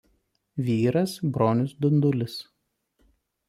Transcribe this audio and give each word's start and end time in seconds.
Vyras 0.69 1.13
Bronius 1.35 1.77
Dundulis. 1.85 2.41